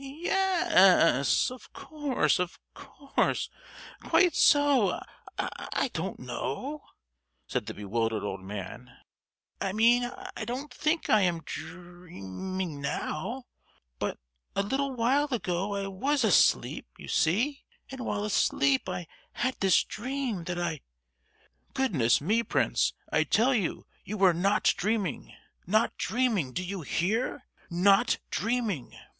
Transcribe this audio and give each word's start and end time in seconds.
"Ye—yes, 0.01 1.51
of 1.51 1.71
course, 1.73 2.39
of 2.39 2.57
course—quite 2.73 4.33
so. 4.35 4.99
I 5.37 5.91
don't 5.93 6.17
know," 6.19 6.81
said 7.45 7.67
the 7.67 7.75
bewildered 7.75 8.23
old 8.23 8.41
man. 8.41 8.97
"I 9.61 9.73
mean, 9.73 10.05
I 10.35 10.43
don't 10.43 10.73
think 10.73 11.07
I 11.07 11.21
am 11.21 11.43
drea—ming 11.45 12.81
now; 12.81 13.43
but, 13.99 14.17
a 14.55 14.63
little 14.63 14.91
while 14.91 15.27
ago 15.31 15.75
I 15.75 15.85
was 15.85 16.23
asleep, 16.23 16.87
you 16.97 17.07
see; 17.07 17.63
and 17.91 18.01
while 18.03 18.23
asleep 18.23 18.89
I 18.89 19.05
had 19.33 19.59
this 19.59 19.83
dream, 19.83 20.45
that 20.45 20.57
I——" 20.57 20.81
"Goodness 21.75 22.19
me, 22.19 22.41
Prince, 22.41 22.93
I 23.11 23.23
tell 23.23 23.53
you 23.53 23.85
you 24.03 24.17
were 24.17 24.33
not 24.33 24.63
dreaming. 24.75 25.35
Not 25.67 25.95
dreaming, 25.95 26.53
do 26.53 26.63
you 26.63 26.81
hear? 26.81 27.45
Not 27.69 28.17
dreaming! 28.31 28.97